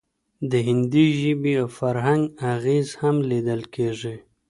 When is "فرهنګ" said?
1.79-2.23